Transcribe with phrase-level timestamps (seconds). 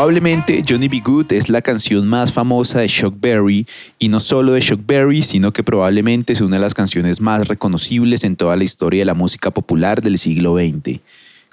[0.00, 1.02] Probablemente Johnny B.
[1.04, 3.66] Good es la canción más famosa de Chuck Berry
[3.98, 7.46] y no solo de Chuck Berry, sino que probablemente es una de las canciones más
[7.46, 11.00] reconocibles en toda la historia de la música popular del siglo XX.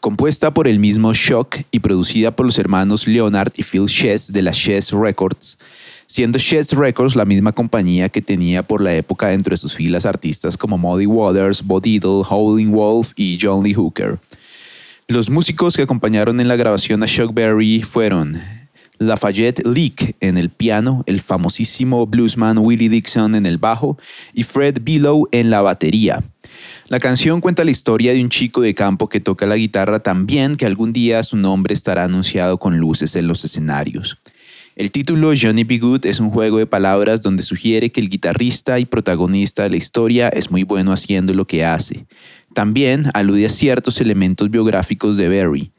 [0.00, 4.42] Compuesta por el mismo Shock y producida por los hermanos Leonard y Phil Chess de
[4.42, 5.58] la Chess Records,
[6.06, 10.06] siendo Chess Records la misma compañía que tenía por la época dentro de sus filas
[10.06, 14.20] artistas como Muddy Waters, Bo Diddle, Howling Wolf y John Lee Hooker.
[15.08, 18.42] Los músicos que acompañaron en la grabación a Chuck Berry fueron
[18.98, 23.96] Lafayette Leak en el piano, el famosísimo bluesman Willie Dixon en el bajo
[24.34, 26.24] y Fred Below en la batería.
[26.88, 30.26] La canción cuenta la historia de un chico de campo que toca la guitarra tan
[30.26, 34.18] bien que algún día su nombre estará anunciado con luces en los escenarios.
[34.74, 35.78] El título Johnny B.
[35.78, 39.78] Good es un juego de palabras donde sugiere que el guitarrista y protagonista de la
[39.78, 42.06] historia es muy bueno haciendo lo que hace.
[42.56, 45.72] También alude a ciertos elementos biográficos de Berry,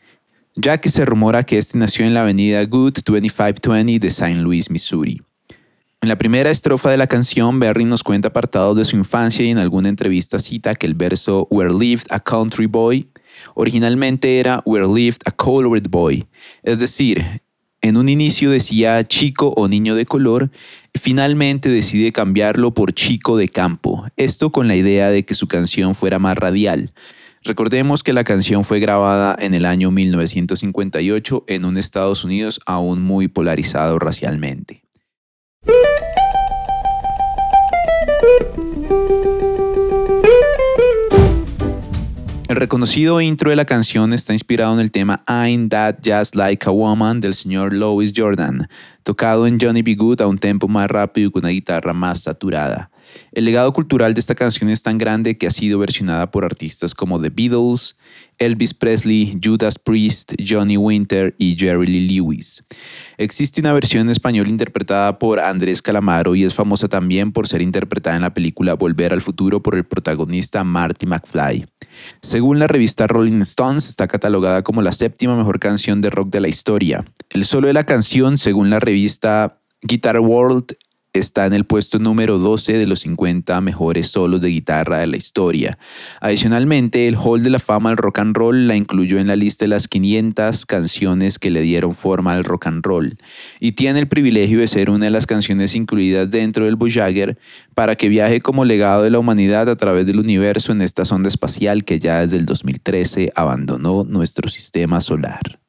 [0.55, 4.35] ya que se rumora que este nació en la avenida Good 2520 de St.
[4.35, 5.20] Louis, Missouri.
[6.01, 9.49] En la primera estrofa de la canción, Berry nos cuenta apartados de su infancia y
[9.49, 13.07] en alguna entrevista cita que el verso Where lived a country boy
[13.55, 16.27] originalmente era Where lived a colored boy,
[16.62, 17.41] es decir,
[17.88, 20.52] en un inicio decía chico o niño de color,
[20.93, 25.96] finalmente decide cambiarlo por chico de campo, esto con la idea de que su canción
[25.96, 26.94] fuera más radial.
[27.44, 33.02] Recordemos que la canción fue grabada en el año 1958 en un Estados Unidos aún
[33.02, 34.84] muy polarizado racialmente.
[42.60, 46.72] Reconocido intro de la canción está inspirado en el tema I'm That Just Like a
[46.72, 48.68] Woman del señor Louis Jordan,
[49.04, 49.96] tocado en Johnny B.
[49.96, 52.90] Good a un tempo más rápido y con una guitarra más saturada.
[53.32, 56.94] El legado cultural de esta canción es tan grande que ha sido versionada por artistas
[56.94, 57.96] como The Beatles,
[58.38, 62.63] Elvis Presley, Judas Priest, Johnny Winter y Jerry Lee Lewis.
[63.18, 67.62] Existe una versión en español interpretada por Andrés Calamaro y es famosa también por ser
[67.62, 71.66] interpretada en la película Volver al Futuro por el protagonista Marty McFly.
[72.22, 76.41] Según la revista Rolling Stones, está catalogada como la séptima mejor canción de rock de
[76.41, 77.06] la historia.
[77.29, 80.78] El solo de la canción, según la revista Guitar World,
[81.17, 85.17] está en el puesto número 12 de los 50 mejores solos de guitarra de la
[85.17, 85.78] historia.
[86.22, 89.66] Adicionalmente, el Hall de la Fama del Rock and Roll la incluyó en la lista
[89.66, 93.17] de las 500 canciones que le dieron forma al rock and roll
[93.59, 97.38] y tiene el privilegio de ser una de las canciones incluidas dentro del Voyager
[97.73, 101.28] para que viaje como legado de la humanidad a través del universo en esta sonda
[101.28, 105.59] espacial que ya desde el 2013 abandonó nuestro sistema solar.